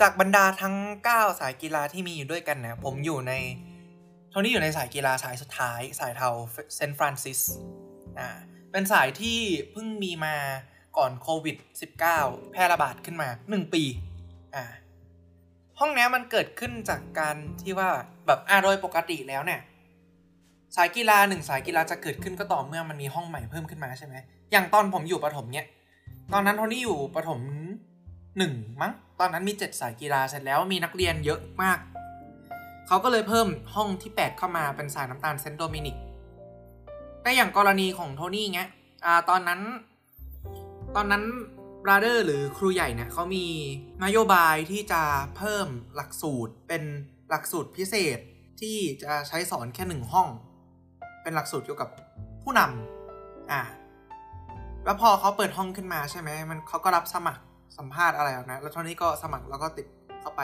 [0.00, 0.76] จากบรรดาทั้ง
[1.10, 3.32] 9 สายกีฬาที่มีอยู่ด้วยกันเนี่ยผมอยู่ใน
[4.30, 6.28] โทนี่อยู่ในสายกีฬาสายสุดท้ายสายเทา
[6.76, 7.40] เซนฟรานซิส
[8.18, 8.28] อ่า
[8.72, 9.38] เป็นสายที่
[9.72, 10.36] เพิ่งมีมา
[10.96, 11.56] ก่อนโควิด
[12.04, 13.82] -19 แพร่ระบาดขึ้นมา 1 ปี
[14.54, 14.64] อ่า
[15.78, 17.88] ห้องนี้มันเกิดขึ้นจากการที่ว่า
[18.26, 19.60] แบบอ่าโดยปกติแล้วเนี่ย
[20.76, 24.14] สายกีฬาหนึ่งสายกีฬาจะเกิดขึ้นก็ต่อเมื่อมันมีห้องใหม่เพิ่มขึ้นมาใช่ไหม
[24.52, 25.66] อย่างตอนผมอยู่ประถมเนี่ย
[26.32, 27.40] ตอนนั้นโทนี่อยู่ประถม
[28.38, 31.78] หนึ่งมั้ง ตอนนั้นมีเจ็ดสายกีฬาเสร็จแล้วมีนักเรียนเยอะมาก
[32.86, 35.96] เขาก็เลยเพิ่มห้องที่ 8 เข้ามาเป็นสายน้ำตาลเซนต์โดมินิก
[37.22, 38.70] แต่อย่างกรณีของโทนี่เงี้ย
[39.04, 39.60] อ่าตอนนั้น
[40.96, 41.22] ตอนนั้น
[41.84, 43.46] บราเดอร์หรือครูใหญ่เนี่ยเขามี
[44.04, 45.02] นโยบายที่จะ
[45.36, 46.82] เพิ่มหลักสูตรเป็น
[47.30, 48.18] หลักสูตรพิเศษ
[48.60, 50.28] ที่จะใช้สอนแค่หนึ่งห้อง
[51.22, 51.90] เป็นหลักสูตรเกี่ยวกับ
[52.42, 53.62] ผู้นำอ่า
[54.84, 57.42] แล้วพอเขาเปิดห้องขึ้นมาใช่ไหมมันเขาก็รับสมัคร
[57.78, 59.86] สัมภาษณ์อะไรนะแล้วตอนนี้ก็สมัครแล้วก็ติด
[60.20, 60.42] เข้าไป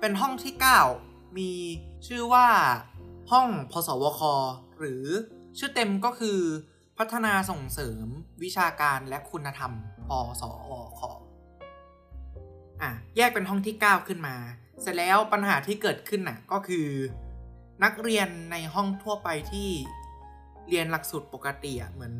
[0.00, 0.54] เป็นห้องที่
[0.96, 1.50] 9 มี
[2.06, 2.46] ชื่อว่า
[3.32, 4.20] ห้องพสวค
[4.78, 5.04] หรือ
[5.58, 6.38] ชื่อเต็มก็คือ
[6.98, 8.06] พัฒนาส่งเสริม
[8.42, 9.72] วิชาการและคุณธรรม
[10.06, 10.08] พ
[10.40, 11.00] สวค
[12.82, 14.36] อะแยกเป็นห้องที่ 9 ขึ้นมา
[14.80, 16.88] เสร็จแล้วปัญหาที่เกิดขึ้นน่ะก็คือ
[17.84, 19.70] นักเรียนในห้องทั่วไปที่
[20.68, 22.14] เรียนหลักสูตรปกติอะเหมือน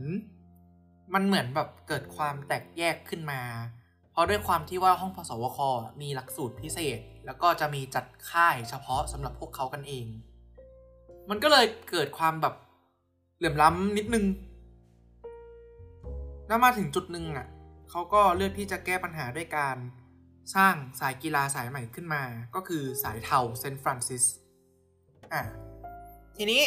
[1.15, 3.41] มันเหมือนแบบเกิดความแตกแยกขึ้นมา
[4.15, 5.59] เพราะด้วยความที่ว่าห้องพสวค
[6.01, 10.07] มีหลักสูตรพิเศษ แล้วก็จะมีจัดค่ายเฉพาะสำหรับพวกเขากันเอง
[11.31, 12.55] มันก็เลยเกิดความแบบ
[13.37, 14.25] เหลื่อมล้ำนิดนึง
[16.49, 17.47] แล้วมาถึงจุดหนึ่งอะ
[17.91, 19.77] เขาก็เลือกที่จะแก้ปัญหาด้วยการ
[20.57, 22.23] สร้างสายกีฬาสายใหม่ขึ้นมา
[22.55, 24.25] ก็คือสายเทาเซนต์ฟรานซิส
[25.33, 25.43] อะ
[26.37, 26.63] ทีนี้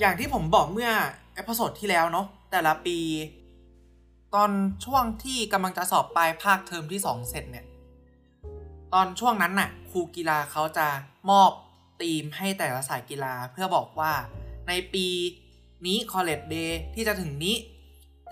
[0.00, 0.90] อย่างที่ผมบอกเมื่อ
[1.34, 2.98] episode ที่แล้วเนาะแต่ละปี
[4.36, 4.50] ตอน
[4.84, 7.66] ช่วงที่กำลังจะสอบปลายภาคเทอมที่ 2 เสร็จเนี่ย
[8.92, 10.86] ตอนช่วงนั้นน่ะครูกีฬาเขาจะ
[11.30, 11.50] มอบ
[12.02, 14.12] ธีมให้แต่ละสายกีฬาเพื่อบอกว่า
[14.68, 15.06] ในปี
[15.86, 17.56] นี้ College Day ที่จะถึงนี้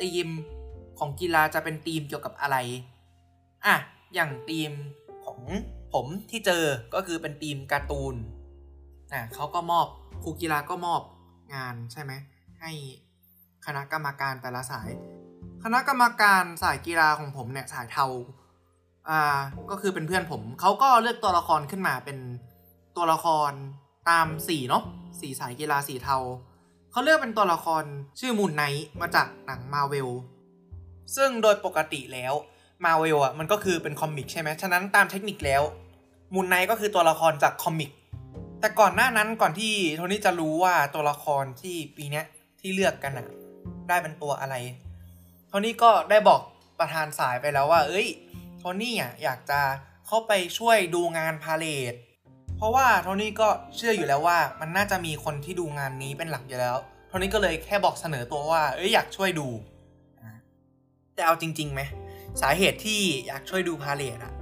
[0.01, 0.29] ธีม
[0.99, 2.56] ของกีฬาจะเป็นธีมเกี่ยวกับอะไร
[3.67, 3.77] อะ
[4.15, 4.73] อย่างธีม
[5.25, 5.41] ของ
[5.93, 6.65] ผมที่เจอ
[6.95, 8.15] ก็คือเป็นธีมการ์ตูน
[9.12, 9.87] อะเขาก็มอบ
[10.23, 11.03] ครูกีฬาก็มอบ
[11.55, 12.12] งานใช่ไหม
[12.61, 12.73] ให้
[13.67, 14.91] คณะกรรมการแต่ละสาย
[15.67, 18.07] คณะกรรมการสายกีฬาของผมเนี่ยสายเทา
[19.09, 19.21] อ่า
[19.71, 22.19] ก็คือเป็นเพื่อนผม เขาก็เลือกตัวละครขึ้นมาเป็น
[22.97, 23.53] ตัวละคร
[24.11, 24.85] ตามสีเนาะ
[25.21, 26.17] สีสายกีฬาสีเทา
[26.93, 27.85] เขาเลือกเป็นตัวละคร
[28.21, 30.09] ชื่อ Moon Knight มาจากหนังมาเวล
[31.17, 32.33] ซึ่งโดยปกติแล้ว
[32.85, 35.63] มาเวลอะมันก็คือเป็น comic ใช่ไหมฉะนั้นตามเทคนิคแล้ว
[36.35, 37.91] Moon Knight ก็คือตัวละครจาก comic
[38.61, 42.23] แต่ก่อนหน้านั้นก่อนที่โทนี่จะรู้ว่าตัวละครที่ปีนี้
[42.61, 43.29] ที่เลือกกันอะ
[43.89, 44.57] ได้เป็นตัวอะไร
[45.57, 46.41] โทนี่ก็ได้บอก
[46.81, 48.09] ประธานสายไปแล้วว่า เอ้ย
[48.59, 49.61] โทนี่อะอยากจะ
[50.07, 51.95] เข้าไปช่วยดูงานพาเหรด
[52.57, 56.77] เพราะว่าโทนี่ก็เชื่ออยู่แล้วว่า มันน่าจะมีคนที่ดูงานนี้เป็นหลักอยู่แล้ว
[57.09, 59.49] โทนี่ก็เลยแค่บอกเสนอตัวว่า เอ้ยอยากช่วยดู
[61.15, 61.81] แต่เอาจริงๆไหม
[62.43, 64.33] สาเหตุที่อยากช่วยดูพาเลทอะ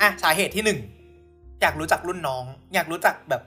[0.00, 0.80] อะสาเหตุที่หนึ่ง
[1.60, 2.44] อยากรู้จักรุ่นน้อง
[2.74, 3.42] อยากรู้จักแบบ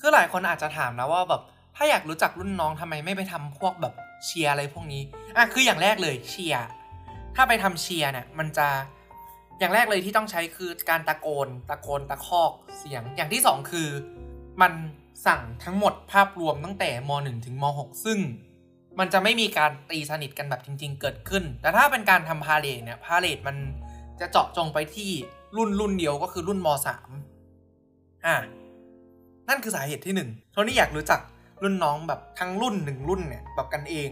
[0.00, 1.42] คือหลายคนอาจจะถามนะว่าแบบ
[1.76, 3.94] ถ้าอยากรู้จักรุ่นน้องทำไมไม่ไปทำพวกแบบ
[4.24, 5.02] เชียร์อะไรพวกนี้
[5.36, 6.66] อะคืออย่างแรกเลยเชียร์
[7.34, 8.68] ถ้าไปทำเชียร์เนี่ยมันจะ
[9.58, 13.88] อย่างแรกเลยที่ต้องใช้คือการตะโกนตะโกนตะคอกเสียงอย่างที่สองคือ
[14.62, 14.72] มัน
[15.26, 18.18] สั่งทั้งหมดภาพรวมตั้งแต่ม .1 ถึงม .6 ซึ่ง
[18.98, 23.56] มันจะไม่มีการตีสนิทกันแบบจริง ๆ เกิดขึ้น แต่ถ้าเป็นการทำพาเลทเนี่ยพาเลทมัน
[24.20, 25.10] จะเจาะจงไปที่
[25.56, 26.88] รุ่นรุ่นเดียวก็คือรุ่นม .3
[28.26, 28.36] อะ
[29.48, 31.20] นั่นคือสาเหตุที่หนึ่งโทนี่อยากรู้จัก
[31.62, 34.10] รุ่นน้องแบบทั้งรุ่นหนึ่งรุ่นเนี่ยแบบกันเอง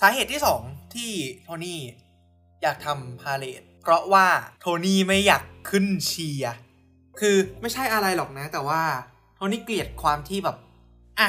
[0.00, 0.60] สาเหตุที่สอง
[0.94, 1.10] ที่
[1.42, 1.80] โทนี่
[2.62, 4.26] อยากทำพาเหรดเพราะว่า
[4.60, 6.54] โทนี่ไม่อยากขึ้นเชียร์
[7.20, 8.82] คือไม่ใช่อะไรหรอกนะ แต่ว่า
[9.36, 10.56] โทนี่เกลียดความที่แบบ
[11.20, 11.28] อะ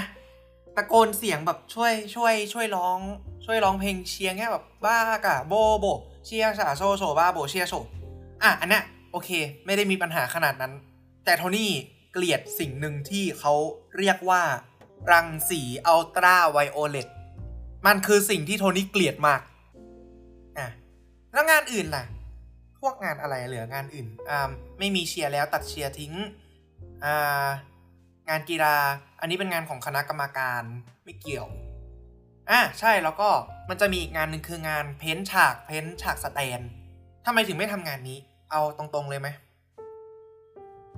[0.75, 2.99] ตะโกนเสียงแบบช่วยช่วย ช่วยร้อง
[3.45, 5.85] ช่วยร้องเพลงเชียร์เงี้ยแบบบ้ากะโบโบ
[6.25, 7.73] เชียร์ชาโซโซบ้าโบเชียร์โช
[8.43, 9.29] อะอันเนี้ยโอเค
[9.65, 10.73] ไม่ได้มีปัญหาขนาดนั้น
[11.25, 11.71] แต่โทนี่
[12.13, 13.53] เกลียดสิ่งหนึ่งที่เขา
[13.97, 14.41] เรียกว่า
[15.11, 17.07] รังสีอัลตราไวโอเลต
[17.85, 19.41] มันคือสิ่งที่โทนี่เกลียดมาก
[20.57, 20.67] อะ
[21.33, 22.05] แล้วงานอื่นล่ะ
[22.79, 26.13] พวกงานอะไรเหลืองานอื่นอ่าไม่มีเชียร์แล้วตัดเชียร์ทิ้ง
[27.05, 27.47] อ่า
[28.29, 28.75] งานกีฬา
[29.19, 30.61] อันนี้เป็นงานของคณะกรรมการ
[31.03, 31.47] ไม่เกี่ยว
[32.49, 33.29] อะใช่แล้วก็
[33.69, 36.61] มันจะมีอีกงานหนึ่งคืองานเพ้นฉากเพ้นฉากสแตน
[37.25, 38.17] ทำไมถึงไม่ทำงานนี้
[38.51, 39.29] เอาตรงๆเลยไหม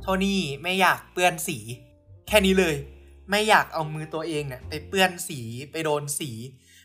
[0.01, 1.57] โทนี่ไม่อยากเปื้อนสี
[2.27, 2.75] แค่นี้เลย
[3.29, 5.39] ไม่อยากเอามือตัวเองเนี่ยไปเปื้อนสี
[5.71, 6.31] ไปโดนสี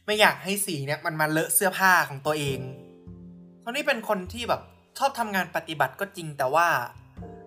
[0.07, 2.59] ไม่อยากให้สีเนี่ยมันมาเลอะเสื้อผ้าของตัวเอง
[3.61, 4.63] เขานี่เป็นคนที่แบบ
[4.99, 6.69] ชอบทำงานปฏิบัติก็จริงแต่ว่า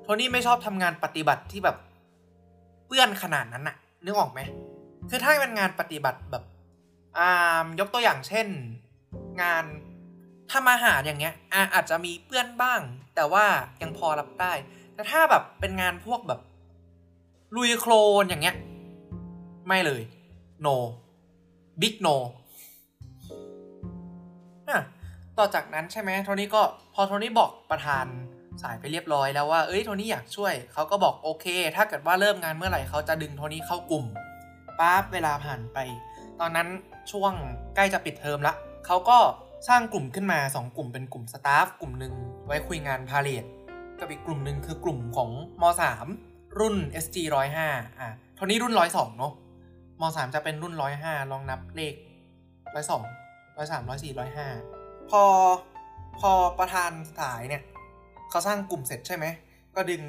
[0.03, 1.77] โทนี่ไม่ชอบทำงานปฏิบัติที่แบบ
[2.87, 3.75] เปื้อนขนาดนั้นอะ
[4.05, 4.39] นึกออกไหม
[5.09, 6.43] คือถ้าเป็นงานปฏิบัติแบบ
[7.17, 8.47] อ่ายกตัวอย่างเช่น
[9.41, 9.63] งาน
[10.51, 12.81] ทำอาหารอย่างเงี้ยอาอาจจะมีเปื้อนบ้าง
[13.15, 13.45] แต่ว่า
[13.81, 14.53] ยังพอรับได้
[14.93, 16.39] แต่ถ้าแบบเป็นงานพวกแบบ
[17.55, 18.55] ลุยโคลนอย่างเงี้ย
[19.67, 20.01] ไม่เลย
[20.65, 20.75] no
[21.81, 22.15] big no
[24.69, 24.79] อะ
[25.37, 26.61] ต่อจากนั้นใช่ไหมโทนี่ก็
[26.93, 28.05] พอโทนี่บอกประธาน
[28.61, 31.45] สายไปเรียบร้อยแล้วว่า เอ้ยโทนี่อยากช่วย เขาก็บอกโอเค
[31.75, 34.05] ถ้าเกิดว่าเริ่มงานเมื่อไหร่เขาจะดึงโทนี่เข้ากลุ่ม
[34.79, 35.77] ปั๊บเวลาผ่านไป
[36.39, 36.67] ตอนนั้น
[37.11, 37.33] ช่วง
[37.75, 38.53] ใกล้จะปิดเทอมละ
[38.85, 39.17] เขาก็
[39.67, 42.13] สร้างกลุ่มขึ้นมา 2 กลุ่มเป็นกลุ่มสตาฟกลุ่มหนึ่ง
[42.45, 43.43] ไว้คุยงานพาเลท
[43.99, 45.29] กับอีกกลุ่มหนึ่งคือกลุ่มของ
[45.61, 45.63] ม
[46.11, 47.17] .3 รุ่น SG
[47.57, 49.33] 105 อะโทนี่รุ่น 102 เนาะ
[50.03, 50.73] ม .3 จะเป็นรุ่น
[51.03, 51.93] 105ลองนับเลข
[52.73, 54.17] 102 103 104
[54.49, 55.23] 105พอ
[56.19, 57.63] พอประธานสายเนี่ย
[58.29, 59.25] เขาสร้างกลุ่มเสร็จใช่ไหม
[59.75, 60.01] ก็ดึง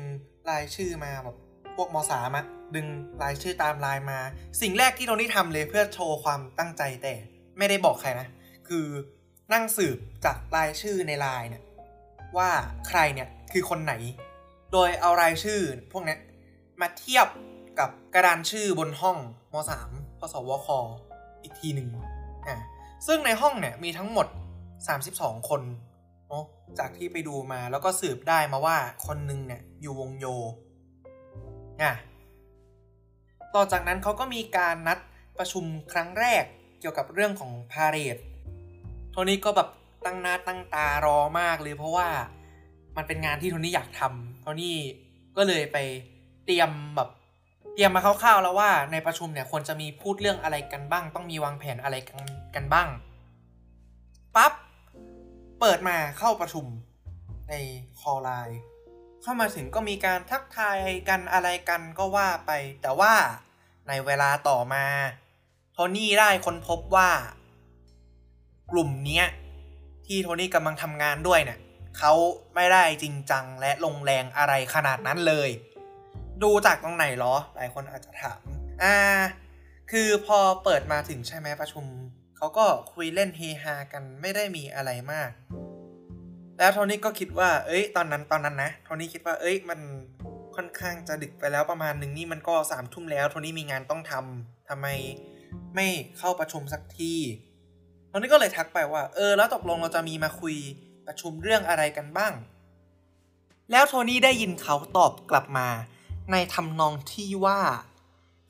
[0.51, 1.37] รายชื่อมาแบบ
[1.77, 2.45] พวกมสามะ
[2.75, 2.87] ดึง
[3.23, 4.19] รายชื่อตามลายมา
[4.61, 7.15] สิ่งแรกที่โทนี่ทำเลยเพื่อโชว์ความตั้งใจแต่
[7.59, 8.29] ไม่ได้บอกใครนะ
[8.69, 8.87] คือ
[9.53, 11.63] นั่งสืบจากรายชื่อในไลน์เนี่ย
[12.37, 12.51] ว่า
[12.89, 13.95] ใครเนี่ยคือคนไหน
[14.73, 15.61] โดยเอารายชื่อ
[15.93, 16.17] พวกนี้
[16.81, 17.27] มาเทียบ
[17.79, 19.19] กับกระดานชื่อบนห้อง
[19.53, 19.55] ม
[19.89, 20.69] 3พสวค
[21.43, 21.89] อีกทีหนึ่ง
[22.47, 22.57] อ่า
[23.07, 24.27] ซึ่งในห้องเนี่ยมีทั้งหมด
[24.89, 25.63] 32 คน
[26.29, 26.45] เนาะ
[26.79, 28.77] จากที่ไปดูมาแล้วก็สืบได้มาว่า
[29.07, 30.27] คนหนึ่งเนี่ยอยู่วงโย
[31.83, 31.95] อะ
[33.55, 34.99] ต่อจากนั้นเขาก็มีการนัด
[35.39, 36.45] ประชุมครั้งแรก
[36.81, 38.17] เกี่ยวกับเรื่องของพาเรด
[39.11, 39.69] โทนี่ก็แบบ
[40.05, 42.09] ตั้งหน้าตั้งตารอมากเลยเพราะว่า
[42.97, 44.77] มันเป็นงานที่โทนี่อยากทำโทนี่
[45.37, 45.79] ก็เลยไป
[46.45, 47.09] เตรียมแบบ
[47.75, 52.25] เตรียมมาคร่าวๆแล้วว่าในประชุมเนี่ยควรจะมีพูดเรื่องอะไรกันบ้าง ต้องมีวางแผนอะไรกัน
[52.55, 52.89] กันบ้าง
[54.37, 54.53] ปั๊บ
[55.61, 56.67] เปิดมาเข้าประชุม
[57.49, 57.55] ใน
[58.01, 58.61] คอไลน์
[59.23, 60.79] เข้ามาถึงก็มีการทักทาย
[61.09, 62.51] กันอะไรกันก็ว่าไป
[62.83, 63.15] แต่ว่า
[63.89, 64.85] ในเวลาต่อมา
[65.73, 67.11] โทนี่ได้ค้นพบว่า
[68.71, 69.27] กลุ่มเนี้ย
[70.07, 71.59] ที่โทนี่กำลังทำงานด้วยเนี่ย
[71.99, 72.13] เขา
[72.55, 75.51] ไม่ได้จริงจังและลงแรงอะไรขนาดนั้นเลย
[76.43, 78.41] ดูจากตรงไหนหรอ หลายคนอาจจะถาม
[78.83, 78.97] อ่า
[79.91, 81.85] คือพอเปิดมาถึงใช่ไหมประชุม
[82.37, 85.31] เขาก็คุยเล่นเฮฮากันไม่ได้มีอะไรมาก
[86.59, 89.81] แล้วโทนี่ก็คิดว่า เอ้ย ตอนนั้นตอนนั้นนะ โทนี่คิดว่า เอ้ย มัน
[90.57, 94.87] ค่อนข้างจะดึกไปแล้วประมาณหนึ่งนี่มันก็สามทุ่มแล้ว โทนี่มีงานต้องทำทำไม
[95.75, 95.87] ไม่
[96.19, 97.15] เข้าประชุมสักที
[98.09, 100.57] โทนี่ก็เลยทักไปว่า เออ แล้วตกลงเราจะมีมาคุย
[101.07, 102.33] ประชุมเรื่องอะไรกันบ้าง
[103.71, 105.69] แล้วโทนี่ได้ยินเขาตอบกลับมา
[106.33, 107.61] ในทำนองที่ว่า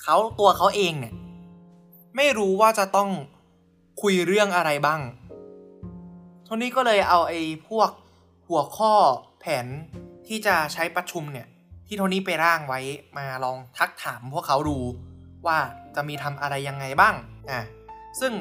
[0.03, 1.15] เขาตัวเขาเองเนี่ย
[2.17, 3.11] ไม่รู้ว่าจะต้อง
[4.03, 5.01] คุยเรื่องอะไรบ้าง
[6.45, 7.91] โทนี่ก็เลยเอาไอ้พวก
[8.49, 8.93] หัวข้อ
[9.41, 9.67] แผน
[10.27, 11.47] ที่จะใช้ประชุมเนี่ย
[11.87, 12.81] ที่โทนี่ไปร่างไว้
[13.19, 14.79] มาลองทักถามพวกเขาดู
[15.47, 15.59] ว่า
[15.95, 17.15] จะมีทำอะไรยังไงบ้าง
[17.51, 17.61] อะ
[18.21, 18.33] ซึ่ง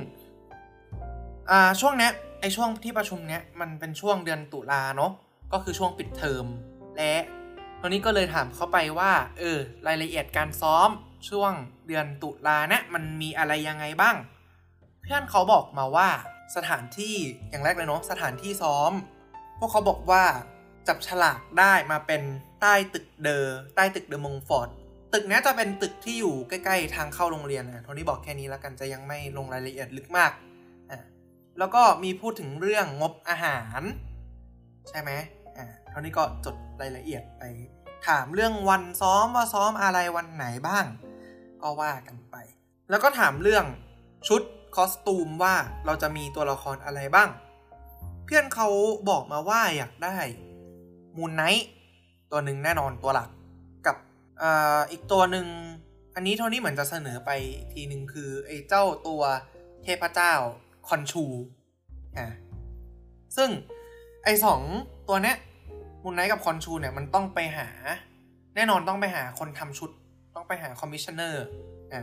[1.50, 5.12] อ่าช่วงเนี้ยไอช่วงที่ประชุมเนี้ยมันเป็นช่วงเดือนตุลาเนาะ
[5.54, 6.46] ก็คือช่วงปิดเทอม
[6.98, 7.14] และ
[7.84, 10.90] โทนี่ก็เลยถามเขาไปว่า เออ รายละเอียดการซ้อม
[11.30, 11.54] ช่วง
[11.88, 14.16] เดือนตุลานะ มันมีอะไรยังไงบ้าง
[15.02, 16.10] เพื่อนเขาบอกมาว่า
[16.56, 17.16] สถานที่
[17.50, 18.92] อย่างแรกเลยเนาะสถานที่ซ้อม
[19.60, 20.24] พวกเขาบอกว่า
[20.88, 22.22] จับฉลากได้มาเป็น
[22.62, 24.70] ใต้ตึกเดอใต้ตึกเดอมงฟอร์ด
[25.14, 30.32] ตึกนี้จะเป็นตึกที่อยู่ใกล้ๆทางเข้าโรงเรียนนะโทนี่บอกแค่นี้แล้วกันจะยังไม่ลงรายละเอียดลึกมาก
[30.92, 31.00] อะ
[31.60, 33.82] แล้วก็มีพูดถึงเรื่องงบอาหาร
[34.90, 35.12] ใช่ไหม
[35.58, 37.44] อ่าโทนี่ก็จด รายละเอียดไป
[38.08, 40.86] ถามเรื่องวันซ้อมว่าซ้อมอะไรวันไหนบ้าง
[41.62, 42.36] ก็ว่ากันไป
[42.90, 43.66] แล้วก็ถามเรื่อง
[44.28, 44.42] ชุด
[44.76, 47.30] คอสตูมว่าเราจะมีตัวละครอะไรบ้าง
[48.26, 48.68] เพื่อนเขา
[49.10, 50.18] บอกมาว่าอยากได้
[51.18, 51.68] มูนไนท์
[52.32, 53.30] ตัวหนึ่งแน่นอนตัวหลัก
[53.86, 53.98] กับ
[54.42, 54.44] อ
[54.92, 55.46] อีกตัวหนึ่ง
[56.16, 59.22] อันนี้โทนี่เหมือนจะเสนอไปอีกทีหนึ่งคือไอ้เจ้าตัว
[59.84, 60.34] เทพเจ้า
[60.88, 61.26] Khonshu
[62.18, 62.28] อะ
[63.38, 63.50] ซึ่ง
[64.24, 64.62] ไอ้สอง
[65.08, 65.38] ตัวเนี้ย
[66.04, 67.68] Moon Knight กับ Khonshu เนี่ยมันต้องไปหา
[68.56, 69.90] แน่นอนต้องไปหาคนทำชุด
[70.36, 71.44] ต้องไปหา commissioner
[71.94, 72.02] อะ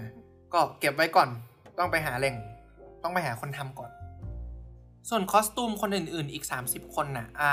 [0.53, 1.29] ก็เก็บไว้ก่อน
[1.79, 2.37] ต้องไปหาแหล่ง
[3.03, 3.91] ต้องไปหาคนทำก่อน
[5.09, 7.53] ส่วน costume คนอื่นๆ อีก 30 คนน่ะอ่า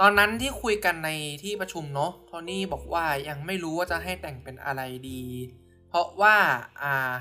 [0.00, 1.10] ตอนนั้นที่คุยกันใน
[1.42, 5.22] ที่ประชุมเนาะโทนี่บอกว่ายังไม่รู้ว่าจะให้แต่งเป็นอะไรดี
[5.88, 6.34] เพราะว่า
[6.82, 7.12] อ่า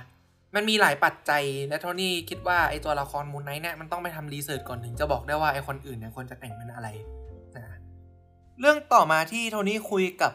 [0.55, 6.87] มันมีหลายปัจจัย และโทนี่คิดว่าไอตัวละคร Moon Knight เนี่ยมันต้องไปทำ research ก่อนถึงจะบอกได้ว่าไอคนอื่นเนี่ยควรจะแต่งเป็นอะไร
[8.59, 10.33] เรื่องต่อมาที่โทนี่คุยกับ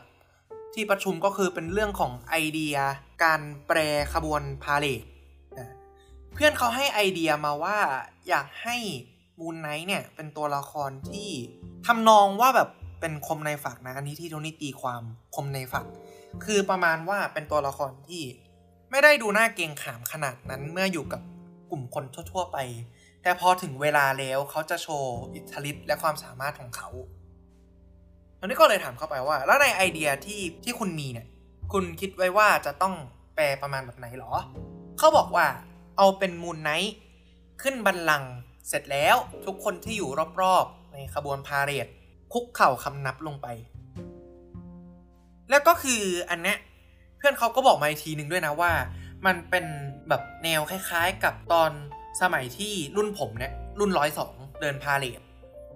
[0.75, 2.77] ที่ประชุมก็คือเป็นเรื่องของไอเดีย
[3.25, 3.79] การแปร
[4.15, 5.03] ขบวนพาเหรด
[6.35, 7.79] เพื่อนเขาให้ไอเดียมาว่า
[8.29, 8.77] อยากให้
[9.41, 11.31] Moon Knight เนี่ยเป็นตัวละครที่
[11.87, 12.69] ทำนองว่าแบบ
[13.01, 15.03] เป็นคมในฝักนะอันนี้ที่โทนี่ตีความ
[15.35, 15.87] คมในฝัก
[16.45, 18.23] คือประมาณว่าเป็นตัวละครที่
[18.91, 21.21] ไม่ได้ดูน่าเกงขามขนาดนั้นเมื่ออยู่กับ
[21.71, 22.59] กลุ่มคนทั่ว ๆ ไป
[23.23, 26.89] แต่พอถึงเวลาแล้วเขาจะโชว์อิทธิฤทธิ์และความสามารถของเขา
[28.41, 31.27] อนนี้ก็เลยถามเข้าไปว่า แล้วในไอเดียที่ที่คุณมีเนี่ย
[31.73, 32.95] คุณคิดไว้ว่าจะต้อง
[33.35, 34.33] แปลประมาณแบบไหนหรอ
[34.99, 35.47] เขาบอกว่า
[35.97, 36.95] เอาเป็นมูนไนท์
[37.63, 38.23] ขึ้นบันลัง
[38.69, 39.17] เสร็จแล้ว
[39.47, 40.11] ทุกคนที่อยู่
[40.43, 41.87] รอบๆ ในขบวนพาเหรด
[42.33, 43.47] คุกเข่าคำนับลงไป
[45.51, 46.59] แล้วก็คืออันเนี้ย
[47.19, 48.73] เพื่อนเขาก็บอกมาอีกทีหนึ่งด้วยนะว่า
[49.27, 49.65] มันเป็น
[50.09, 51.71] แบบแนวคล้ายๆ กับตอน
[52.21, 55.21] สมัยที่รุ่นผมเนี่ยรุ่นร้อยสองเดินพาเลท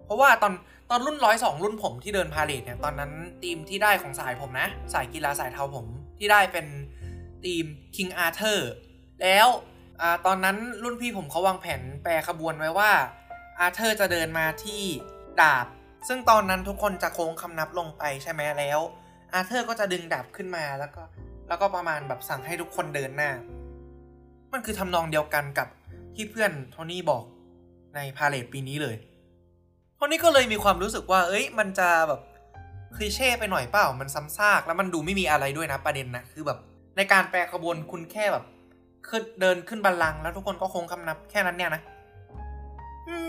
[0.05, 0.53] เพราะว่าตอน
[0.95, 5.87] ตอนรุ่นร้อยสองรุ่นผมที่เดินพาเลทเนี่ยตอนนั้นทีมที่ได้ของสายผมนะ สายกีฬาสายเทาผม
[6.19, 6.67] ที่ได้เป็น
[7.45, 7.65] ทีม
[7.97, 8.61] King Arthur
[9.23, 9.47] แล้ว
[10.01, 12.91] อตอนนั้นรุ่นพี่ผมเขาวางแผนแปรขบวนไว้ว่า
[13.59, 14.83] อาเธอร์จะเดินมาที่
[15.41, 15.67] ดาบ
[16.09, 18.81] ซึ่งตอนนั้นทุกคนจะโค้งคำนับลงไปใช่ไหมแล้ว
[19.33, 21.03] อาเธอร์ก็จะดึงดาบขึ้นมาแล้วก็
[21.49, 23.31] แล้วก็ประมาณแบบสั่งให้ทุกคนเดินหน้า
[24.53, 25.69] มันคือทำนองเดียวกันกับ
[26.15, 27.25] ที่เพื่อนโทนี่บอก
[27.95, 28.97] ในพาเลทปีนี้เลย
[30.03, 32.21] โทนี่ก็เลยมีความรู้สึกว่า เอ้ย มันจะแบบ
[32.97, 36.59] คลีเช่ไปหน่อยเปล่า มันซ้ำซากแล้วมันดูไม่มีอะไรด้วยนะประเด็นนะคือแบบ
[36.97, 38.45] ในการแปลขบวนคุณแค่แบบ
[39.09, 41.83] ขึ้นเดินขึ้นบัลลังก์แล้วทุกคนก็คงคำนับแค่นั้นเนี่ยนะ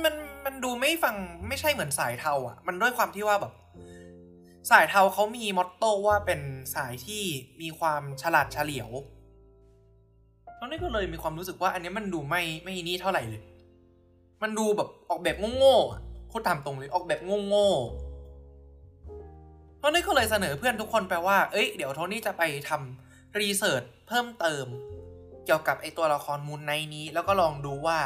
[0.03, 0.15] มัน
[0.46, 1.15] มันดูไม่ฟัง
[1.48, 3.53] ไม่ใช่เหมือนสายเทาอะ มันด้วยความที่ว่าแบบ
[4.72, 6.42] สายเทาเขามีมอตโต้ว่าเป็น
[6.75, 7.24] สายที่
[7.62, 8.89] มีความฉลาดเฉลียว
[10.60, 13.42] ตอนนี้ก็เลยมีความรู้สึกว่า อันนี้มันดูไม่ไม่นี่เท่าไหร่เลย
[14.42, 24.66] มันดูแบบออกแบบโง่ๆ พูดตามตรงเลยออกแบบโง่ๆตอนนี้ก็เลยเสนอเพื่อนทุกคนไปว่า เอ้ย เดี๋ยวโทนี่จะไปทำรีเสิร์ชเพิ่มเติม
[25.46, 28.00] เกี่ยวกับไอตัวละครมูนในนี้ แล้วก็ลองดูว่า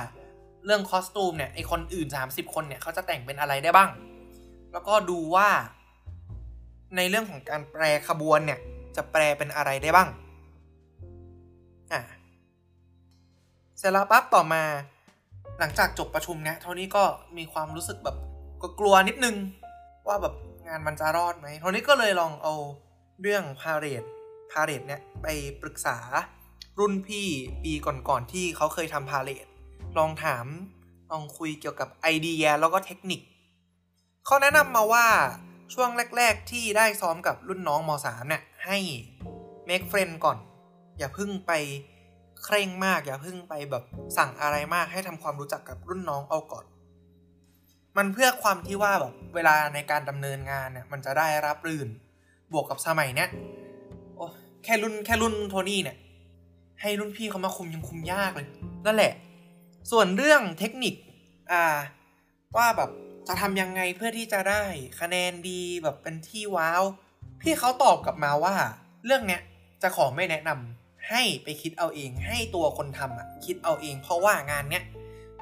[0.66, 3.90] เรื่องคอสตูมเนี่ยไอคนอื่น 30 คนเนี่ยเขาจะแต่งเป็นอะไรได้บ้าง
[4.72, 5.50] แล้วก็ดูว่า
[6.96, 8.60] ในเรื่องของการแปลขบวนเนี่ย
[8.96, 10.10] จะแปลเป็นอะไรได้บ้าง
[11.94, 12.02] อะ
[13.78, 14.64] เสร็จแล้วปั๊บต่อมา
[15.60, 17.04] หลังจากจบประชุมเนี่ยเท่านี้ก็
[17.38, 18.16] มีความรู้สึกแบบ
[18.62, 19.36] ก็กลัวนิดนึง
[20.08, 20.34] ว่าแบบ
[20.68, 22.54] งานมันจะรอดไหมเท่านี้ก็เลยลองเอา
[23.22, 24.04] เรื่องพาเรด
[24.52, 25.28] พาเรดเนี่ยไป
[25.62, 25.98] ปรึกษา
[26.80, 27.28] รุ่นพี่
[27.64, 29.46] ปีก่อนๆที่เขาเคยทำพาเลท
[29.98, 30.46] ลองถาม
[31.12, 33.22] ลองคุยเกี่ยวกับไอเดียแล้วก็เทคนิค
[34.26, 35.08] เขาแนะนำมาว่า
[35.74, 38.78] ช่วงแรก ๆ ที่ได้ซ้อมกับรุ่นน้องม .3 เนี่ยให้
[39.68, 40.38] make friend ก่อน
[40.98, 41.52] อย่าพึ่งไป
[42.44, 43.84] เคร่งมากอย่าพึ่งไปแบบ
[44.18, 46.66] สั่งอะไรมากให้ทำความรู้จักกับรุ่นน้องเอาก่อน
[47.98, 51.88] มันเพื่อความที่ว่าแบบเวลาในการดำเนินงานเนี่ยมันจะได้รับรื่น
[52.52, 53.30] บวกกับสมัยเนี้ย
[54.16, 54.26] โอ้
[54.64, 55.98] แค่รุ่นแค่รุ่นโทนี่เนี่ย
[56.82, 58.48] ให้รุ่นพี่เขามาคุมยังคุมยากเลย
[58.86, 59.14] นั่นแหละ
[59.92, 60.94] ส่วนเรื่องเทคนิค
[61.52, 61.64] อ่า
[62.58, 62.90] ว่าแบบ
[63.28, 64.64] จะทำยังไงเพื่อที่จะได้
[65.00, 66.84] คะแนนดีแบบเป็นที่ว้าว
[67.42, 68.56] พี่เขาตอบกลับมาว่า
[69.06, 69.42] เรื่องเนี้ย
[69.82, 70.77] จะขอไม่แนะนำ
[71.10, 74.84] ให้ไปคิดเอาเอง ให้ตัวคนทำอะคิดเอาเอง เพราะว่างานเนี้ย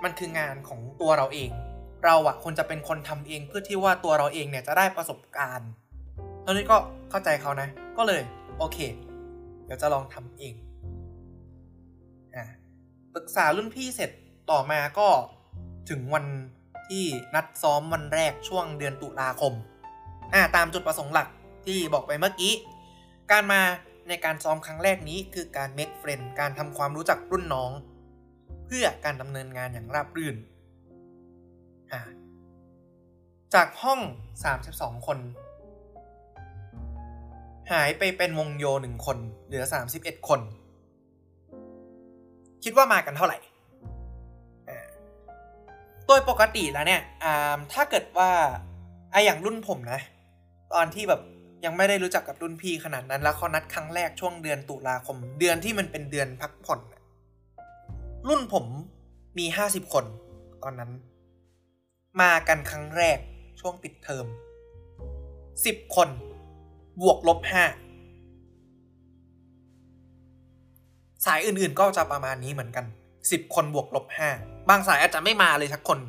[0.03, 1.49] มันคืองานของตัวเราเอง
[2.05, 5.69] เราอะควรจะเป็นคนทำเองเพื่อที่ว่าตัวเราเองเนี่ยจะได้ประสบการณ์
[6.45, 6.77] ตอนนี้ก็
[7.09, 8.21] เข้าใจเขานะ ก็เลย
[8.57, 8.77] โอเค
[9.65, 10.53] เดี๋ยวจะลองทำเอง
[13.13, 14.11] ปรึกษารุ่นพี่เสร็จ
[14.51, 15.07] ต่อมาก็
[15.89, 16.25] ถึงวัน
[16.89, 17.05] ที่
[17.35, 19.53] นัดซ้อมวันแรกช่วงเดือนตุลาคม
[20.33, 21.27] อ่าตามจุดประสงค์หลัก
[21.65, 22.53] ที่บอกไปเมื่อกี้
[23.31, 23.61] การมา
[24.07, 27.71] ในการซ้อมครั้งแรกนี้คือการ make friend การทำความรู้จักรุ่นน้อง
[28.65, 30.35] เพื่อการดำเนินงานอย่างราบรื่น
[33.53, 33.99] จากห้อง
[34.53, 35.19] 32 คน
[37.71, 39.63] หายไปเป็นวงโยหนึ่งคน เหลือ
[39.95, 40.39] 31 คน
[42.63, 43.37] คิดว่ามากันเท่าไหร่
[46.07, 47.01] โดยปกติแล้วเนี่ย
[47.73, 48.31] ถ้าเกิดว่า
[49.11, 49.99] ไออย่างรุ่นผมนะ
[50.73, 51.21] ตอนที่แบบ
[51.65, 56.79] ยังไม่ได้รู้จักกับรุ่นพี่ขนาดนั้น แล้วเขานัดครั้งแรกช่วงเดือนตุลาคม เดือนที่มันเป็นเดือนพักผ่อน
[58.27, 58.65] รุ่นผม
[59.37, 60.05] มีห้าสิบคน
[60.63, 60.91] ตอนนั้น
[62.21, 63.17] มากันครั้งแรก
[63.59, 64.25] ช่วงปิดเทอม
[65.65, 66.09] สิบคน
[67.01, 67.63] บวกลบห้า
[71.25, 72.85] สายอื่นๆก็จะประมาณนี้เหมือนกัน
[73.19, 74.05] 10คนบวกลบ
[74.37, 75.99] 5บางสายอาจจะไม่มาเลยสักคน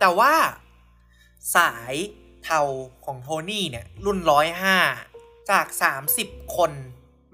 [0.00, 0.34] แต่ว่า
[1.56, 1.94] สาย
[2.46, 2.60] เทา
[3.04, 4.76] ของโทนี่เนี่ยรุ่นร้อยห้า
[5.50, 5.66] จาก
[6.12, 6.72] 30 คน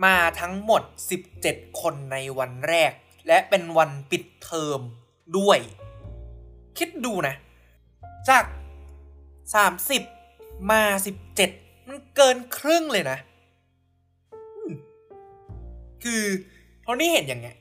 [0.04, 0.82] มาทั้งหมด
[1.30, 2.92] 17 คนในวันแรก
[3.26, 4.80] และเป็นวันปิดเทอม
[5.38, 5.58] ด้วย
[6.78, 7.34] คิดดูนะ
[8.28, 8.44] จาก
[10.12, 10.82] 30 มา
[11.38, 13.18] 17 มันเกินครึ่งเลยนะ
[16.02, 16.22] คือ
[16.82, 17.56] โทนี่เห็นอย่างเงี้ย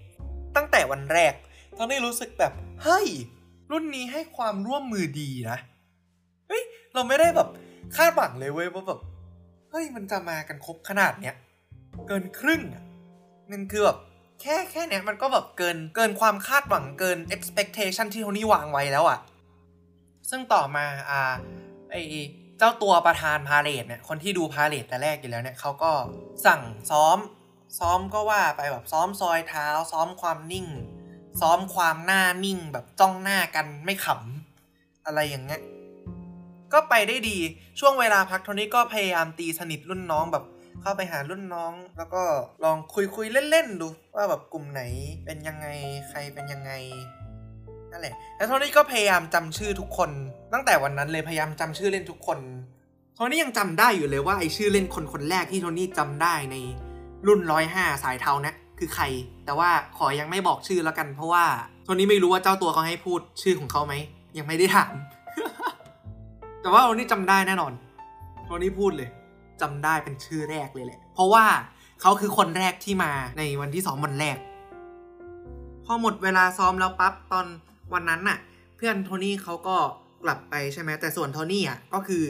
[0.56, 1.34] ตั้งแต่วันแรก
[1.74, 2.54] โทนี่รู้สึกแบบ
[2.84, 3.08] เฮ้ย
[3.72, 5.58] รุ่นนี้ให้ความร่วมมือดีนะ
[6.94, 7.50] เราไม่ได้แบบ
[7.96, 9.00] คาดหวังเลยเว้ยว่าแบบ
[9.70, 11.36] เฮ้ยมันจะมากันครบขนาดเนี้ย
[12.08, 12.84] เกินครึ่งอะ
[13.52, 13.98] มันคือแบบ
[14.42, 19.20] แค่แค่เนี้ยมันก็แบบเกินเกินความคาดหวังเกิน expectation ที่โทนี่วางไว้แล้วอะ
[20.30, 21.22] ซึ่งต่อมาอ่า
[21.92, 21.96] ไอ
[22.58, 25.92] เจ้าตัวประธานพาเลทเนี่ยคนที่ดูพาเลทแต่แรกอยู่แล้วเนี่ยเขาก็
[26.46, 27.18] สั่งซ้อม
[27.80, 30.68] ซ้อมก็ว่าไปแบบซ้อมซอยเท้า ซ้อมความนิ่ง
[31.42, 35.62] ซ้อมความหน้านิ่งแบบจ้องหน้ากันไม่ขำอะไรอย่างเงี้ย
[36.74, 37.38] ก็ไปได้ดี
[37.80, 40.44] ช่วงเวลาพักโทนี่ก็พยายามตีสนิทรุ่นน้องแบบ
[40.82, 42.24] เข้าไปหารุ่นน้อง แล้วก็
[42.64, 44.82] ลองคุยคุยเล่นๆดู ว่าแบบกลุ่มไหน
[45.26, 45.68] เป็นยังไง
[46.10, 46.72] ใครเป็นยังไง
[47.92, 50.10] นั่นแหละแล้วโทนี่ก็พยายามจำชื่อทุกคน
[50.54, 52.40] ตั้งแต่วันนั้นเลยพยายามจำชื่อเล่นทุกคน
[53.16, 56.56] โทนี่ยังจำได้อยู่เลยว่าไอชื่อเล่นคนคนแรกที่โทนี่จำได้ใน
[57.28, 59.04] รุ่นร้อยห้าสายเทานะคือใคร
[59.46, 61.46] แต่ว่าขอยังไม่บอกชื่อแล้วกัน เพราะว่า
[61.84, 63.94] โทนี่ไม่รู้ว่าเจ้าตัวเขาให้พูดชื่อของเขาไหม
[64.38, 64.94] ยังไม่ได้ถาม
[66.62, 67.74] แต่ว่าโทนี่จำได้แน่นอน
[68.46, 69.10] โทนี่พูดเลย
[69.62, 71.46] จำได้เป็นชื่อแรกเลยแหละ เพราะว่า
[72.02, 74.38] เขาคือคนแรกที่มาในวันที่ซ้อมวันแรก
[75.86, 77.46] พอหมดเวลาซ้อมแล้วปั๊บตอน
[77.94, 78.38] วันนั้นน่ะ
[78.78, 79.78] เพื่อนโทนี่เขาก็
[80.24, 82.24] กลับไปใช่ไหมแต่ส่วนโทนี่อะก็คือ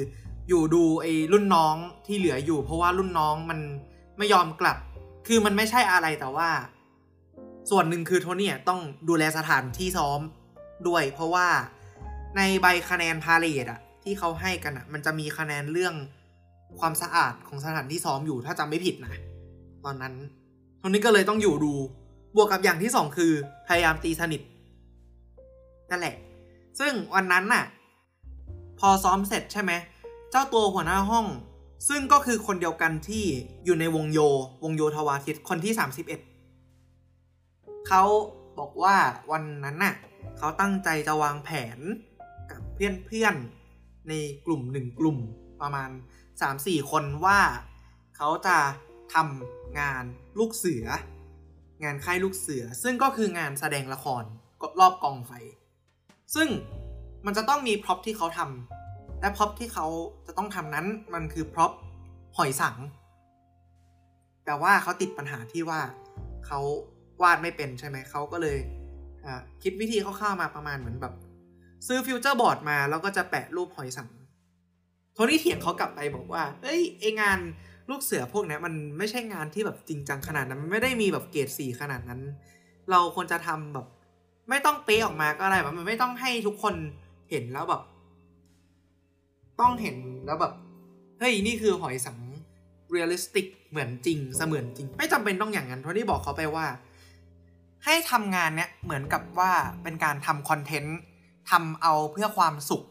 [0.50, 3.60] อยู่ดูไอ้รุ่นน้องที่เหลืออยู่ เพราะว่ารุ่นน้องมัน
[4.18, 4.78] ไม่ยอมกลับ
[5.28, 6.50] คือมันไม่ใช่อะไรแต่ว่า
[7.70, 10.20] ส่วนหนึ่งคือโทนี่ต้องดูแลสถานที่ซ้อม
[10.88, 11.48] ด้วย เพราะว่า
[12.38, 15.96] ในใบคะแนนพาเลทอะ ที่เขาให้กันอะ มันจะมีคะแนนเรื่อง
[16.80, 19.14] ความสะอาดของสถานที่ซ้อมอยู่ถ้าจำไม่ผิดนะ
[19.86, 20.14] ตอนนั้น
[20.80, 21.74] โทนี่ก็เลยต้องอยู่ดู
[22.36, 23.32] บวกกับอย่างที่สองคือ
[23.68, 24.42] พยายามตีสนิท
[25.90, 26.16] นั่นแหละ
[26.80, 27.64] ซึ่งวันนั้นน่ะ
[28.80, 29.72] พอซ้อมเสร็จใช่ไหม
[30.32, 31.26] เจ้าตัวหัวหน้าห้อง
[31.90, 33.26] ซึ่งก็คือคนเดียวกันที่
[33.66, 34.20] อยู่ในวงโย
[34.64, 35.74] วงโยทวาทิตคนที่
[37.00, 38.04] 31เขา
[38.60, 38.96] บอกว่า
[39.32, 39.96] วันนั้นน่ะ
[40.38, 41.80] เขาตั้งใจจะวางแผน
[42.52, 43.61] กับเพื่อนๆ
[44.10, 44.14] ใน
[44.46, 45.18] กลุ่มหนึ่งกลุ่ม
[45.62, 45.90] ประมาณ
[46.40, 47.40] 3-4 คนว่า
[48.18, 48.58] เขาจะ
[49.14, 50.04] ทำงาน
[50.40, 50.86] ลูกเสือ
[51.84, 54.24] งานค่ายลูกเสือ ซึ่งก็คืองานแสดงละคร
[54.80, 55.32] รอบกองไฟ
[56.36, 56.48] ซึ่ง
[57.26, 59.88] มันจะต้องมี prop ที่เขาทำและ prop ที่เขา
[60.28, 61.72] จะต้องทำนั้นมันคือ prop
[62.38, 62.76] หอยสังข์
[64.46, 65.82] แต่ว่าเขาติดปัญหาที่ว่า
[66.48, 66.60] เขา
[67.24, 68.58] วาดไม่เป็นใช่ไหมเขาก็เลย
[69.64, 71.14] คิดวิธีคร่าวๆมาประมาณเหมือนแบบ
[71.88, 74.10] ซื้อฟิวเจอร์บอร์ดมาแล้วก็จะแปะรูปหอยสังข์
[75.14, 77.40] โทนี่เถียงเขากลับไปบอกว่า เอ้ยไองาน
[77.90, 82.22] ลูกเสือพวกนี้มันไม่ใช่งานที่แบบจริงจังขนาดนั้น มันไม่ได้มีแบบเกรดสี่ขนาดนั้น
[82.92, 83.88] เราควรจะทำแบบ
[84.50, 86.76] ไม่ต้องเป๊ะออกมาก็ได้แบบมันไม่ต้องให้ทุกคน
[87.30, 87.82] เห็นแล้วแบบ
[89.60, 90.54] ต้องเห็นแล้วแบบ
[91.20, 92.18] เฮ้ยนี่คือหอยสัง
[92.90, 96.66] ข์ realistic เหมือนจริงเสมือนจริง ไม่จำเป็นต้องอย่างนั้นโทนี่บอกเขาไปว่า
[97.86, 99.52] ให้ทำงานเนี้ยเหมือนกับว่า
[99.84, 100.98] เป็นการทำ content
[101.50, 102.84] ทำเอาเพื่อความสุข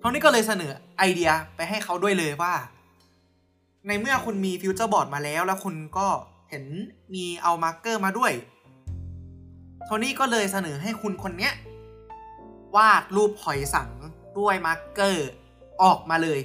[0.00, 2.54] โทนี่ก็เลยเสนอไอเดียไปให้เขาด้วยเลยว่า
[3.86, 6.06] ในเมื่อคุณมีฟิวเจอร์บอร์ดมาแล้ว แล้วคุณก็
[6.50, 6.64] เห็น
[7.14, 8.32] มีเอา marker มาด้วย
[9.84, 11.52] โทนี่ก็เลยเสนอให้คุณคนเนี้ย
[12.76, 13.90] วาดรูปหอยสังข์
[14.38, 15.28] ด้วย marker
[15.82, 16.40] ออกมาเลย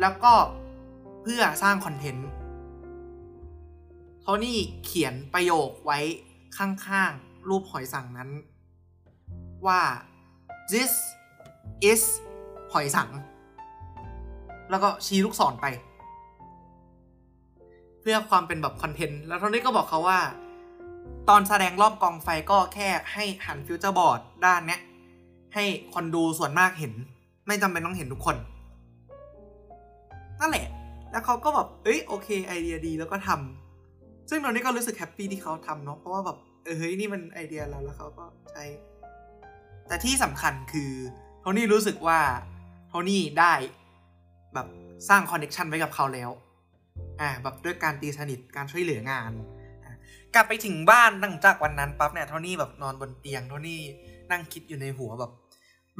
[0.00, 0.34] แล้วก็
[1.22, 2.28] เพื่อสร้าง content
[4.20, 5.98] โทนี่เขียนประโยคไว้
[6.56, 8.30] ข้างๆ รูปหอยสังข์นั้น
[9.66, 9.80] ว่า
[10.72, 10.92] this
[11.90, 12.02] is
[12.72, 13.10] หอยสังข์
[14.70, 15.66] แล้วก็ชี้ลูกศรไป
[18.00, 20.20] เพื่อความเป็นแบบ content แล้วโทนี่ก็บอกเขาว่า
[21.28, 24.80] ตอนแสดงรอบกองไฟก็แค่ให้หันฟิวเจอร์บอร์ดด้านเนี้ย
[25.54, 26.92] ให้คนดูส่วนมากเห็น
[27.46, 28.36] ไม่จำเป็นต้องเห็นทุกคน
[30.40, 30.66] นั่นแหละ
[31.10, 38.64] แล้วเขาก็แบบ เอ้ยโอเคไอเดียดีแล้วก็ทำซึ่งตอนนี้ก็รู้สึก happy ที่เขาทำเนาะเพราะว่าแบบเออเฮ้ยนี่มันไอเดียแล้วแล้วเขาก็ใช้
[39.92, 40.92] แต่ที่สำคัญคือ
[41.40, 42.20] โทนี่รู้สึกว่า
[42.88, 43.54] โทนี่ได้
[44.54, 44.66] แบบ
[45.08, 46.30] สร้าง connection ไว้กับเขาแล้ว
[47.20, 49.32] อ่าแบบด้วยการตีสนิทการช่วยเหลืองาน
[50.34, 53.82] กลับไปถึงบ้านหลังจากวันนั้นปั๊บเนี่ยโทนี่แบบนอนบนเตียงโทนี่
[54.30, 55.32] นั่งคิดอยู่ในหัวแบบ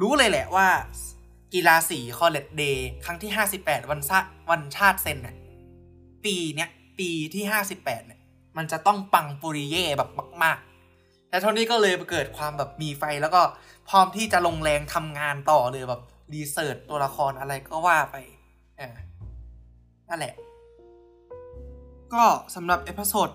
[0.01, 0.67] รู้เลยแหละว่า
[1.55, 4.19] กีฬาสี College Day ครั้งที่ 58 วันชา
[4.51, 5.37] วันชาติเซนต์เนี่ย
[6.25, 8.21] ปีเนี้ยปีที่ 58เนี่ย
[8.57, 10.11] มันจะต้องปังปุริเย่แบบ
[10.43, 10.72] มาก ๆ
[11.33, 13.43] แต่โทนี่ก็เลยเกิดความแบบมีไฟแล้วก็
[13.89, 18.17] พร้อมที่จะลงแรงทำงานต่อเลยแบบ research ตัวละครอะไรก็ว่าไป
[18.81, 18.89] อ่า
[20.09, 20.35] นั่นแหละ
[22.15, 23.31] ก็สำหรับ episode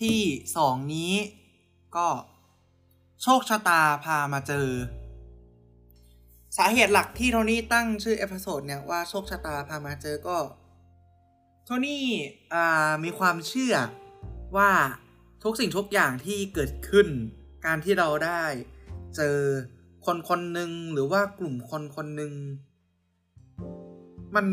[0.00, 0.18] ที่
[0.56, 1.12] สองนี้
[1.96, 2.08] ก็
[3.22, 4.68] โชคชะตาพามาเจอ
[6.56, 10.36] สาเหตุหลักที่โทนี่ตั้งชื่อ episode เนี่ยว่าโชคชะตาพามาเจอก็
[11.64, 12.06] โทนี่
[12.54, 13.74] อ่ามีความเชื่อ
[14.56, 14.70] ว่า
[15.44, 17.08] ทุกสิ่งทุกอย่างที่เกิดขึ้น
[17.68, 18.42] การที่เราได้
[19.16, 19.36] เจอ
[20.06, 22.32] คนคนหนึ่งหรือว่ากลุ่มคนคนหนึ่ง
[24.36, 24.46] มัน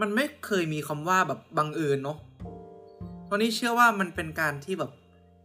[0.00, 2.18] มันไม่เคยมีคำว่าแบบบังเอิญเนาะ
[3.28, 4.90] ตอนนี้เชื่อว่ามันเป็นการที่แบบ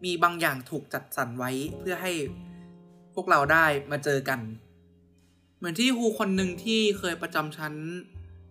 [0.05, 2.13] มีบางอย่างถูกจัดสรรไว้เพื่อให้
[3.13, 4.39] พวกเราได้มาเจอกัน
[5.57, 7.73] เหมือนที่ครูคนหนึ่งที่เคยประจำชั้น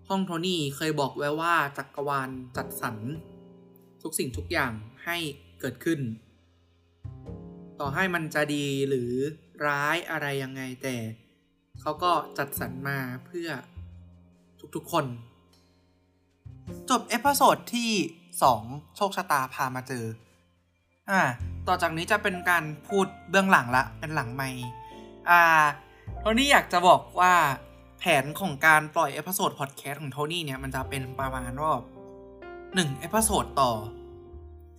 [0.09, 2.97] ห้องโทนี่เคยบอกไว้ว่าจักรวาลจัดสรร
[4.03, 4.73] ทุกสิ่งทุกอย่าง
[5.05, 5.17] ให้
[5.61, 6.01] เกิดขึ้น
[7.81, 9.13] ต่อให้มันจะดีหรือ
[9.67, 10.97] ร้ายอะไรยังไงแต่
[11.81, 13.49] เขาก็จัดสรรมาเพื่อ
[14.75, 15.05] ทุกๆคน
[16.91, 17.93] จบ episode ที่
[18.43, 20.05] 2 โชคชะตาพามาเจอ
[21.11, 21.21] อ่า
[21.69, 24.49] ต่อจากนี้จะเป็นการพูดเบื้องหลังละ เป็นหลังไม่
[25.31, 25.41] อ่า
[26.19, 27.35] โทนี่อยากจะบอกว่า
[27.99, 31.73] แผนของการปล่อย episode พอดแคสต์ของโทนี่เนี่ย มันจะเป็นประมาณว่า
[32.75, 33.73] หนึ่ง episode ต่อ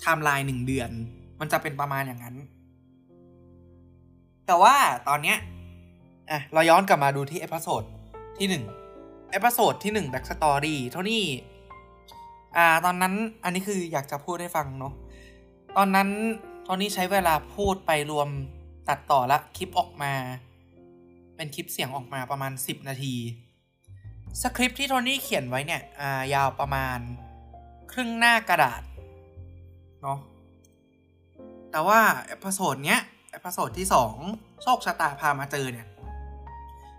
[0.02, 0.92] ไทม์ไลน์หนึ่งเดือน
[1.40, 2.36] มันจะเป็นประมาณอย่างนั้น
[4.46, 4.76] แต่ว่า
[5.08, 5.38] ตอนเนี้ย
[6.30, 7.84] อะเราย้อนกลับมาดูที่ episode
[8.38, 8.64] ที่หนึ่ง
[9.32, 11.26] episode ที่หนึ่ง backstory โทนี่
[12.58, 14.94] อ่าตอนนั้นอันนี้คืออยากจะพูดให้ฟังเนาะ
[15.78, 16.10] ตอนนั้น
[16.64, 18.30] โทนี่ใช้เวลาพูดไปรวม
[18.90, 20.14] ตัดต่อละคลิปออกมา
[21.36, 23.16] เป็นคลิปเสียงออกมาประมาณ 10 นาที
[24.42, 27.00] สคริปต์ที่โทนี่เขียนไว้เนี่ยอ่ายาวประมาณ
[27.92, 28.82] ครึ่งหน้ากระดาษ
[30.02, 30.20] เนาะ
[31.72, 33.02] แต่ว่า episode เนี้ย
[33.36, 33.88] episode ที่
[34.26, 35.88] 2 โชคชะตาพามาเจอเนี่ย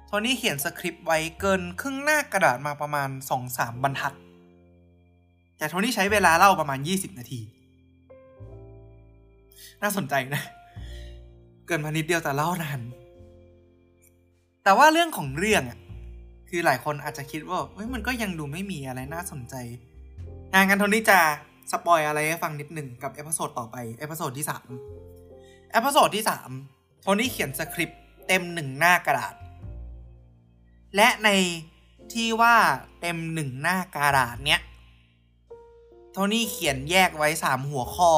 [0.07, 3.09] โทนี่เขียนสคริปต์ไว้เกินครึ่งหน้ากระดาษมาประมาณ
[3.47, 4.15] 2-3 บรรทัด
[5.59, 7.41] แต่โทนี่ใช้เวลาเล่าประมาณ 20 นาที
[9.83, 10.43] น่าสนใจนะ
[11.67, 12.81] เกินมานิดเดียวแต่เล่านาน
[14.65, 15.79] แต่ว่าเรื่องของเรื่องอะ
[16.49, 19.55] คือหลายคนอาจจะคิดว่าเฮ้ยมันก็ยังดูไม่มีอะไรน่าสนใจ
[20.53, 21.19] งั้นโทนี่จะ
[21.71, 24.69] spoil อะไรให้ฟังนิดหนึ่งกับ episode ต่อไป episode ที่สาม
[25.77, 26.51] episode ที่สาม
[27.01, 29.35] โทนี่เขียนสคริปต์เต็มหนึ่งหน้ากระดาษ
[30.97, 31.31] และใน
[32.13, 32.57] ที่ว่า
[33.01, 34.61] เต็มหนึ่งหน้ากระดาษเนี้ย
[36.13, 38.13] โทนี่เขียนแยกไว้สามหัวข้อ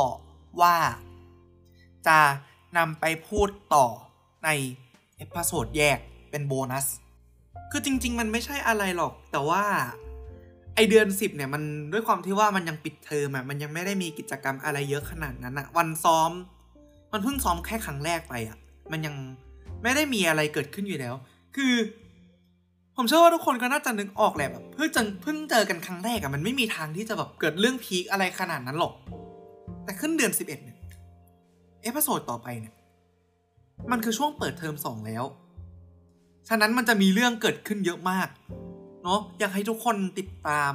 [0.60, 0.76] ว่า
[2.06, 2.18] จะ
[2.76, 3.86] นำไปพูดต่อ
[4.44, 4.48] ใน
[5.16, 5.98] episode แยก
[6.30, 6.86] เป็นโบนัส
[7.70, 9.64] คือจริง ๆ มันไม่ใช่อะไรหรอก แต่ว่า
[10.74, 16.30] ไอเดือนสิบเนี่ยมันด้วยความที่ว่ามันยังปิดเทอมอะมันยังไม่ได้มีกิจกรรมอะไรเยอะขนาดนั้นอะวันซ้อม
[17.12, 18.58] มันเพิ่งซ้อมแค่ครั้งแรกไปอะ
[18.92, 19.14] มันยัง
[19.82, 21.14] ไม่ได้มีอะไรเกิดขึ้นอยู่แล้ว
[21.56, 21.72] คือ
[22.96, 28.92] ผมเชื่อว่าทุกคนก็น่าจะนึกออกแหละแบบเพิ่งเจอเพิ่งเจอกันครั้งแรกอะมันไม่มีทางที่จะแบบเกิดเรื่อง peak อะไรขนาดนั้นหรอก
[29.84, 30.78] แต่ขึ้นเดือนสิบเอ็ดเนี่ย
[31.82, 32.74] episode ต่อไปเนี่ย
[33.90, 35.24] มันคือช่วงเปิดเทอมสองแล้ว
[36.48, 38.28] ฉะนั้นมันจะมีเรื่องเกิดขึ้นเยอะมาก
[39.02, 40.74] เนาะอยากให้ทุกคนติดตาม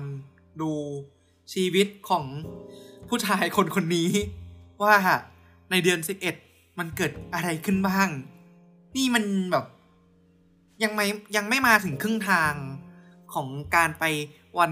[0.61, 0.71] ดู
[1.53, 2.23] ชีวิตของ
[3.09, 4.09] ผู้ชายคนคนนี้
[4.83, 4.95] ว่า
[5.71, 6.35] ในเดือนสิบเอ็ด
[6.79, 8.09] มันเกิดอะไรขึ้นบ้าง
[8.95, 9.65] นี่มันแบบ
[10.83, 12.53] ยังไม่ยังไม่มาถึงครึ่งทาง
[13.33, 14.03] ของการไป
[14.59, 14.71] วัน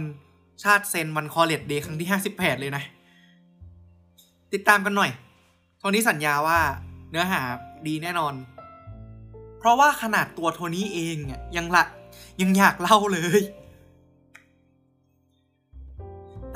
[0.63, 2.84] ชาติเซนวันคอเลดเดย์ครั้งที่ห้าสิบแปดเลยนะ
[4.54, 5.12] ติดตามกันหน่อย
[5.80, 6.60] โทนี้สัญญาว่า
[7.10, 7.41] เนื้อหา
[7.88, 8.34] ดีแน่นอน
[9.60, 11.17] เพราะว่าขนาดตัวโทนี้เอง
[11.56, 11.84] ยังละ
[12.41, 13.41] ยังอยากเล่าเลย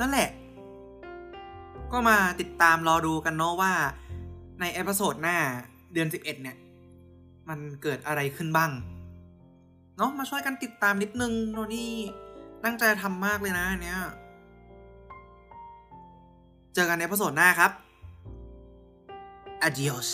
[0.00, 0.30] นั่นแหละ
[1.92, 3.72] ก็มาติดตามรอดูกันเนาะว่า
[4.60, 5.38] ใน episode หน้า
[5.92, 6.56] เดือน 11 เนี่ย
[7.48, 8.70] มันเกิดอะไรขึ้นบ้าง
[9.96, 11.92] เนาะมาช่วยกันติดตามนิดนึงโทนี่
[12.64, 13.98] ตั้งใจทำมากเลยนะอันเนี้ย
[16.74, 17.72] เจอกันใน episode หน้าครับ
[19.66, 20.08] Adios